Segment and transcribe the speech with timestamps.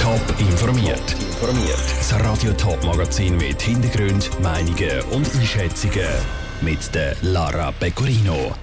[0.00, 1.14] Top informiert.
[1.98, 6.08] Das Radio Top Magazin mit Hintergrund, Meinungen und Einschätzungen
[6.62, 8.54] mit der Lara Pecorino.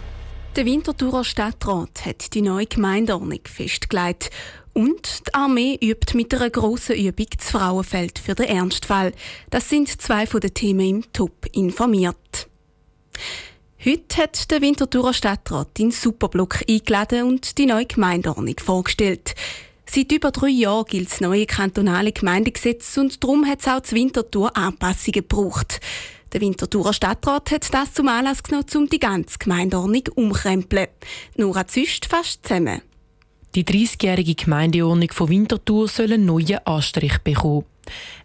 [0.55, 4.31] Der Winterthurer Stadtrat hat die neue Gemeindeordnung festgelegt.
[4.73, 9.13] Und die Armee übt mit einer grossen Übung das Frauenfeld für den Ernstfall.
[9.51, 12.47] Das sind zwei von den Themen im Top informiert.
[13.85, 19.35] Heute hat der Winterthurer Stadtrat den Superblock eingeladen und die neue Gemeindeordnung vorgestellt.
[19.89, 23.93] Seit über drei Jahren gilt das neue kantonale Gemeindegesetz und darum hat es auch das
[23.93, 25.79] Winterthur Anpassungen gebraucht.
[26.33, 30.87] Der Winterthurer Stadtrat hat das zum Anlass genommen, um die ganze Gemeindeordnung umkrempeln.
[31.37, 32.81] Nora Züst fast zusammen.
[33.55, 37.65] Die 30-jährige Gemeindeordnung von Winterthur soll einen neuen Anstrich bekommen.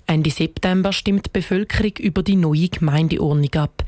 [0.06, 3.84] Ende September stimmt die Bevölkerung über die neue Gemeindeordnung ab.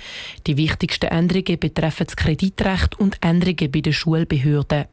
[0.47, 4.85] Die wichtigsten Änderungen betreffen das Kreditrecht und Änderungen bei den Schulbehörden.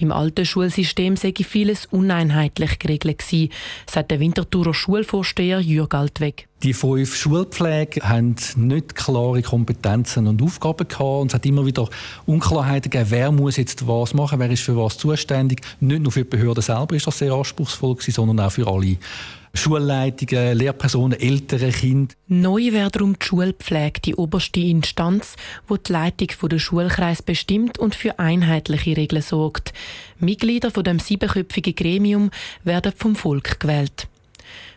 [0.00, 3.50] Beim alten Schulsystem sei vieles uneinheitlich geregelt gewesen,
[3.90, 6.48] sagt der Winterthurer Schulvorsteher Jürg Altweg.
[6.62, 11.88] Die fünf Schulpflege haben nicht klare Kompetenzen und Aufgaben gehabt und es hat immer wieder
[12.24, 15.60] Unklarheiten gegeben, wer muss jetzt was machen, wer ist für was zuständig.
[15.80, 18.96] Nicht nur für die Behörden selber ist das sehr anspruchsvoll gewesen, sondern auch für alle
[19.54, 22.14] Schulleitungen, Lehrpersonen, ältere Kinder.
[22.28, 25.36] Neu wäre darum die Schulpflege die oberste Instanz,
[25.66, 29.72] wo die Leitung der Schulkreis bestimmt und für einheitliche Regeln sorgt.
[30.18, 32.30] Mitglieder von dem siebenköpfigen Gremium
[32.64, 34.08] werden vom Volk gewählt.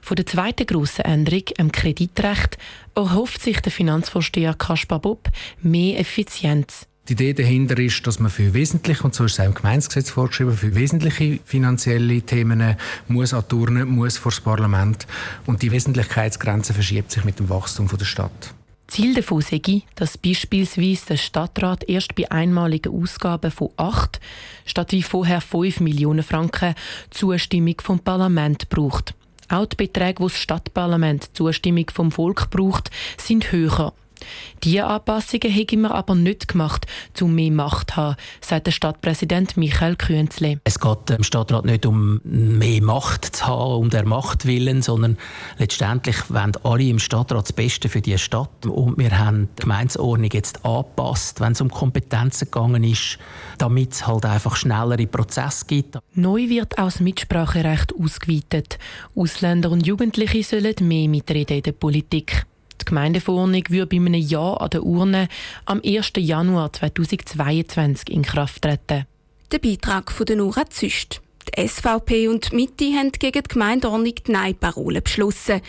[0.01, 2.57] Von der zweiten grossen Änderung, dem Kreditrecht,
[2.95, 5.29] erhofft sich der Finanzvorsteher Kaspar Bob
[5.61, 6.87] mehr Effizienz.
[7.07, 10.09] Die Idee dahinter ist, dass man für wesentliche, und so ist es auch im Gemeindegesetz
[10.09, 15.05] vorgeschrieben, für wesentliche finanzielle Themen muss an Turnen, muss vor das Parlament.
[15.45, 18.55] Und die Wesentlichkeitsgrenze verschiebt sich mit dem Wachstum der Stadt.
[18.87, 24.19] Ziel davon sei, dass beispielsweise der Stadtrat erst bei einmaligen Ausgaben von 8
[24.65, 26.73] statt wie vorher 5 Millionen Franken
[27.11, 29.13] Zustimmung vom Parlament braucht.
[29.49, 33.93] Auch die Beträge, die das Stadtparlament Zustimmung vom Volk braucht, sind höher.
[34.63, 36.87] Diese Anpassungen haben wir aber nicht gemacht,
[37.21, 40.59] um mehr Macht zu haben, sagt der Stadtpräsident Michael Künzle.
[40.63, 45.17] Es geht im Stadtrat nicht um mehr Macht zu haben, um der Macht willen, sondern
[45.57, 48.65] letztendlich wollen alle im Stadtrat das Beste für die Stadt.
[48.65, 53.19] Und wir haben die Gemeindeordnung jetzt angepasst, wenn es um Kompetenzen gegangen ist,
[53.57, 55.97] damit es halt einfach schnellere Prozesse gibt.
[56.13, 58.79] Neu wird auch das Mitspracherecht ausgeweitet.
[59.15, 62.45] Ausländer und Jugendliche sollen mehr mitreden in der Politik.
[62.85, 65.27] Die Gemeindeverordnung würde bei einem Ja an der Urne
[65.65, 66.11] am 1.
[66.17, 69.07] Januar 2022 in Kraft treten.
[69.51, 71.21] Der Beitrag von der Nora Züst.
[71.49, 75.61] Die SVP und die Mitte haben gegen die Gemeindeordnung die Nein-Parole beschlossen.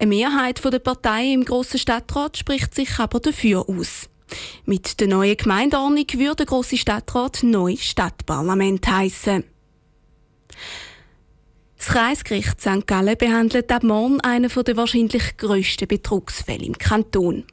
[0.00, 4.08] Eine Mehrheit der Parteien im Grossen Stadtrat spricht sich aber dafür aus.
[4.64, 9.44] Mit der neuen Gemeindeordnung würde der Grosse Stadtrat neu Stadtparlament heißen.
[11.94, 12.88] Das Kreisgericht St.
[12.88, 17.44] Gallen behandelt ab morgen einen der wahrscheinlich grössten Betrugsfälle im Kanton.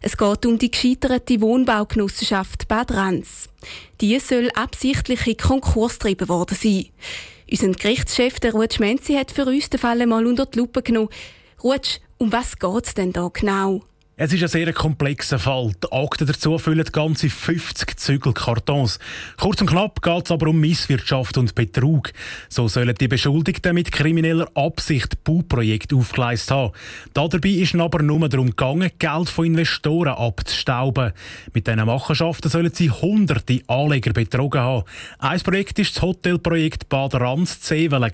[0.00, 3.48] Es geht um die gescheiterte Wohnbaugenossenschaft Bad Ranz.
[4.00, 6.86] Die soll absichtlich in Konkurs getrieben worden sein.
[7.50, 11.08] Unser Gerichtschef, der Rutsch Menzi, hat für uns den Fall mal unter die Lupe genommen.
[11.64, 13.80] Rutsch, um was geht es denn da genau?
[14.22, 15.72] Es ist ein sehr komplexer Fall.
[15.82, 18.98] Die Akten dazu füllen ganze 50 Zügelkartons.
[19.38, 22.12] Kurz und knapp geht es aber um Misswirtschaft und Betrug.
[22.50, 26.74] So sollen die Beschuldigten mit krimineller Absicht Bauprojekte aufgeleistet haben.
[27.14, 31.12] Dabei ist es aber nur darum gegangen, Geld von Investoren abzustauben.
[31.54, 34.84] Mit diesen Machenschaften sollen sie hunderte Anleger betrogen haben.
[35.18, 38.12] Ein Projekt war das Hotelprojekt Bad Ranz Zevelen.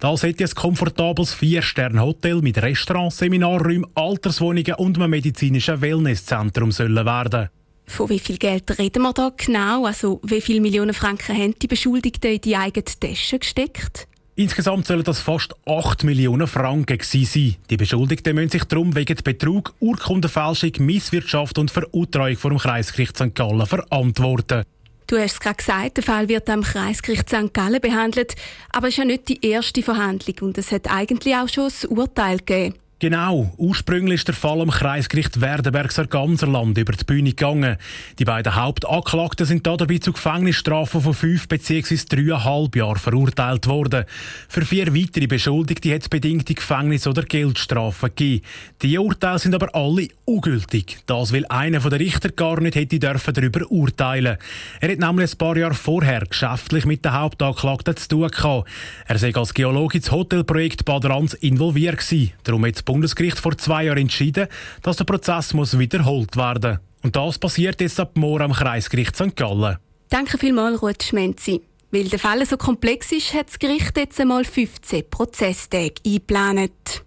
[0.00, 7.48] Das hätte ein komfortables Vier-Sterne-Hotel mit Restaurants, Seminarräumen, Alterswohnungen und einem medizinischen Wellnesszentrum sollen werden.
[7.86, 9.86] Von wie viel Geld reden wir da genau?
[9.86, 14.06] Also wie viele Millionen Franken haben die Beschuldigten in die eigene Tasche gesteckt?
[14.36, 17.56] Insgesamt sollen das fast 8 Millionen Franken sein.
[17.70, 23.34] Die Beschuldigten müssen sich darum wegen Betrug, Urkundenfälschung, Misswirtschaft und Verurteilung vor dem Kreisgericht St.
[23.34, 24.62] Gallen verantworten.
[25.08, 27.52] Du hast es gerade gesagt, der Fall wird am Kreisgericht St.
[27.52, 28.34] Gallen behandelt,
[28.70, 31.98] aber es ist ja nicht die erste Verhandlung und es hat eigentlich auch schon ein
[31.98, 32.74] Urteil gegeben.
[33.00, 37.76] Genau, ursprünglich ist der Fall am Kreisgericht Werdenbergser Ganserland über die Bühne gegangen.
[38.18, 41.96] Die beiden Hauptanklagten sind dabei zu Gefängnisstrafen von fünf bzw.
[42.08, 44.04] dreieinhalb Jahren verurteilt worden.
[44.48, 48.44] Für vier weitere Beschuldigte hat es bedingte Gefängnis- oder Geldstrafen gegeben.
[48.82, 50.98] Die Urteile sind aber alle ungültig.
[51.06, 54.38] Das, weil einer der Richter gar nicht hätte dürfen darüber urteilen.
[54.80, 58.68] Er hat nämlich ein paar Jahre vorher geschäftlich mit den Hauptanklagten zu tun gehabt.
[59.06, 62.32] Er sei als Geologe ins Hotelprojekt Bad Ranz involviert gewesen.
[62.42, 64.48] Darum hat Bundesgericht vor zwei Jahren entschieden,
[64.82, 69.36] dass der Prozess muss wiederholt werden Und das passiert jetzt ab morgen am Kreisgericht St.
[69.36, 69.76] Gallen.
[70.08, 71.60] Danke vielmals, Ruth Schmenzi.
[71.90, 77.04] Weil der Fall so komplex ist, hat das Gericht jetzt einmal 15 Prozesstage eingeplant.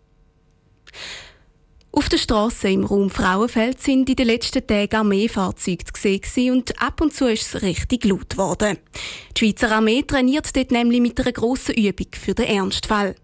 [2.11, 7.13] Der Straße im Raum Frauenfeld sind in den letzten Tagen Armeefahrzeuge zu und ab und
[7.13, 8.77] zu ist es richtig laut geworden.
[9.37, 13.15] Die Schweizer Armee trainiert dort nämlich mit einer grossen Übung für den Ernstfall.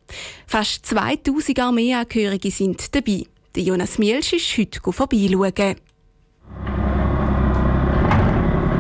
[0.46, 3.24] Fast 2000 Armeeangehörige sind dabei.
[3.58, 5.76] Jonas Mielsch ist heute vorbeischauen.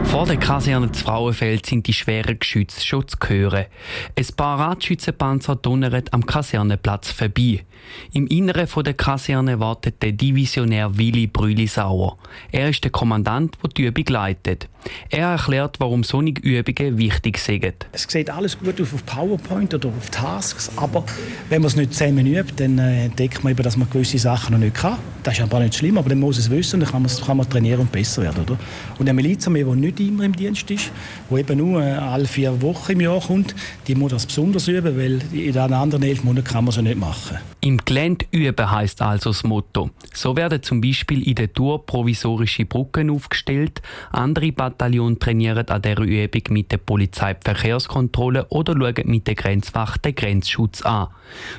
[0.07, 3.65] Vor der Kaserne zu Frauenfeld sind die schweren Geschütze schon zu hören.
[4.18, 7.65] Ein paar Radschützenpanzer donnern am Kasernenplatz vorbei.
[8.13, 12.18] Im Inneren der Kaserne wartet der Divisionär Willi Brüli-Sauer.
[12.51, 14.69] Er ist der Kommandant, der die Übung leitet.
[15.10, 17.88] Er erklärt, warum solche Übungen wichtig sind.
[17.92, 21.04] Es sieht alles gut auf PowerPoint oder auf Tasks, aber
[21.50, 24.54] wenn man es nicht zusammen übt, dann äh, entdeckt man eben, dass man gewisse Sachen
[24.54, 24.98] noch nicht kann.
[25.24, 27.50] Das ist aber nicht schlimm, aber dann muss es wissen, dann kann man, kann man
[27.50, 28.44] trainieren und besser werden.
[28.44, 28.57] Oder?
[28.98, 30.92] Und eine Milizarmee, die nicht immer im Dienst ist,
[31.30, 33.56] die eben nur äh, alle vier Wochen im Jahr kommt,
[33.88, 36.98] die muss das besonders üben, weil in den anderen elf Monaten kann man es nicht
[36.98, 37.38] machen.
[37.62, 39.89] Im Gelände üben heisst also das Motto.
[40.13, 43.81] So werden zum Beispiel in der Tour provisorische Brücken aufgestellt,
[44.12, 49.35] andere Bataillon trainieren an dieser Übung mit der Polizei die Verkehrskontrolle oder schauen mit der
[49.35, 51.07] Grenzwacht den Grenzschutz an.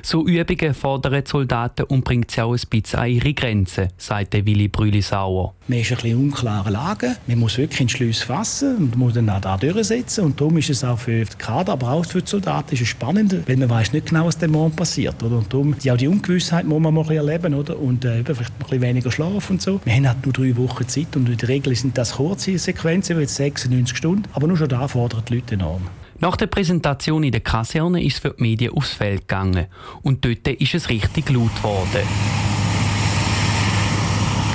[0.01, 4.33] So Übungen fordern die Soldaten und bringt sie auch ein bisschen an ihre Grenzen, sagt
[4.33, 5.53] Willi Brüli-Sauer.
[5.67, 7.15] Man ist ein bisschen unklare Lage.
[7.27, 10.25] Man muss wirklich Entschluss fassen und muss dann auch da durchsetzen.
[10.25, 12.87] Und darum ist es auch für die Kader, aber auch für die Soldaten ist es
[12.87, 15.21] spannend, weil man weiß nicht genau, was dem Morgen passiert.
[15.21, 15.37] Oder?
[15.37, 17.77] Und darum ja, die Ungewissheit muss man mal erleben oder?
[17.77, 19.79] und äh, vielleicht ein bisschen weniger Schlaf und so.
[19.83, 23.08] Wir haben halt nur drei Wochen Zeit und in der Regel sind das kurze Sequenzen,
[23.17, 24.23] wie 96 Stunden.
[24.33, 25.87] Aber nur schon da fordern die Leute enorm.
[26.19, 29.67] Nach der Präsentation in der Kaserne ist es für die Medien aufs Feld gegangen.
[30.01, 32.07] Und dort ist es richtig laut geworden.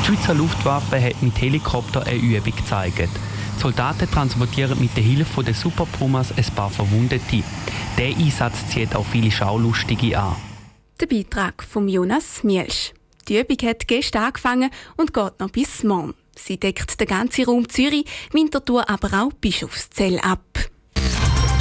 [0.00, 3.08] Die Schweizer Luftwaffe hat mit Helikopter eine Übung gezeigt.
[3.56, 7.42] Die Soldaten transportieren mit der Hilfe der Super Pumas ein paar Verwundete.
[7.96, 10.36] Der Einsatz zieht auch viele Schaulustige an.
[11.00, 12.92] Der Beitrag von Jonas Mielsch.
[13.28, 16.12] Die Übung hat gestern angefangen und geht noch bis morgen.
[16.38, 20.40] Sie deckt den ganzen Raum Zürich, Winterthur aber auch Bischofszell ab.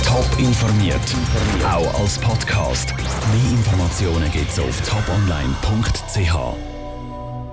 [0.06, 1.02] Top informiert,
[1.66, 2.94] auch als Podcast.
[2.96, 6.73] Mehr Informationen gibt es auf toponline.ch.